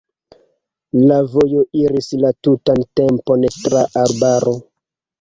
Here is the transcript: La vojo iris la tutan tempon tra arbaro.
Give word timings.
La 1.11 1.17
vojo 1.33 1.61
iris 1.83 2.09
la 2.25 2.33
tutan 2.49 2.85
tempon 3.03 3.49
tra 3.61 3.89
arbaro. 4.09 4.61